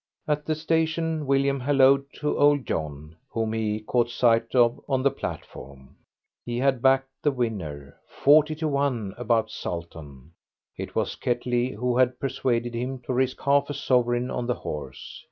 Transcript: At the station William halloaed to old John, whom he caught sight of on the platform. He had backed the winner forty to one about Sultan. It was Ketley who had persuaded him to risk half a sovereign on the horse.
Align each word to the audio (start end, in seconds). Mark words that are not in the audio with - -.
At 0.27 0.47
the 0.47 0.55
station 0.55 1.27
William 1.27 1.59
halloaed 1.59 2.05
to 2.13 2.35
old 2.35 2.65
John, 2.65 3.15
whom 3.29 3.53
he 3.53 3.81
caught 3.81 4.09
sight 4.09 4.55
of 4.55 4.81
on 4.89 5.03
the 5.03 5.11
platform. 5.11 5.95
He 6.43 6.57
had 6.57 6.81
backed 6.81 7.11
the 7.21 7.29
winner 7.31 7.95
forty 8.07 8.55
to 8.55 8.67
one 8.67 9.13
about 9.15 9.51
Sultan. 9.51 10.31
It 10.75 10.95
was 10.95 11.15
Ketley 11.15 11.69
who 11.73 11.95
had 11.97 12.19
persuaded 12.19 12.73
him 12.73 12.97
to 13.03 13.13
risk 13.13 13.41
half 13.41 13.69
a 13.69 13.75
sovereign 13.75 14.31
on 14.31 14.47
the 14.47 14.55
horse. 14.55 15.19